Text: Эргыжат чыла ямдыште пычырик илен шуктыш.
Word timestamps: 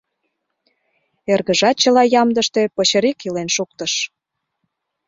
Эргыжат 1.31 1.75
чыла 1.81 2.03
ямдыште 2.21 2.61
пычырик 2.75 3.19
илен 3.27 3.49
шуктыш. 3.55 3.93